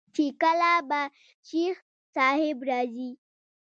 چې 0.15 0.25
کله 0.41 0.71
به 0.89 1.01
شيخ 1.47 1.75
صاحب 2.13 2.57
راځي. 2.69 3.09